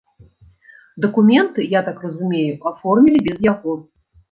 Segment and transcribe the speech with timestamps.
[1.05, 3.79] Дакументы, я так разумею, аформілі без яго.